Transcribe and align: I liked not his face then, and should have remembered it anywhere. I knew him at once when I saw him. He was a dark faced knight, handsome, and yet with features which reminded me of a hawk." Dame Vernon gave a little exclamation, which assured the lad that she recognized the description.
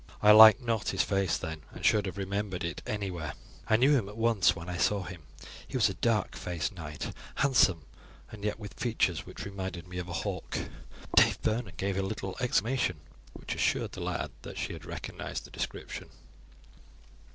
I 0.19 0.31
liked 0.31 0.63
not 0.63 0.89
his 0.89 1.03
face 1.03 1.37
then, 1.37 1.61
and 1.73 1.85
should 1.85 2.07
have 2.07 2.17
remembered 2.17 2.63
it 2.63 2.81
anywhere. 2.87 3.33
I 3.67 3.75
knew 3.77 3.93
him 3.95 4.09
at 4.09 4.17
once 4.17 4.55
when 4.55 4.67
I 4.67 4.77
saw 4.77 5.03
him. 5.03 5.21
He 5.67 5.77
was 5.77 5.89
a 5.89 5.93
dark 5.93 6.35
faced 6.35 6.73
knight, 6.73 7.13
handsome, 7.35 7.85
and 8.31 8.43
yet 8.43 8.57
with 8.57 8.73
features 8.73 9.27
which 9.27 9.45
reminded 9.45 9.87
me 9.87 9.99
of 9.99 10.09
a 10.09 10.13
hawk." 10.25 10.57
Dame 11.15 11.35
Vernon 11.43 11.73
gave 11.77 11.97
a 11.97 12.01
little 12.01 12.35
exclamation, 12.39 12.99
which 13.33 13.53
assured 13.53 13.91
the 13.91 14.01
lad 14.01 14.31
that 14.41 14.57
she 14.57 14.73
recognized 14.73 15.45
the 15.45 15.51
description. 15.51 16.09